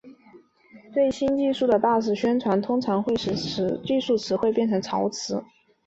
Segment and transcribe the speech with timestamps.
[0.95, 3.31] 对新技术的大肆宣传通常会使
[3.85, 5.43] 技术词汇变成潮词。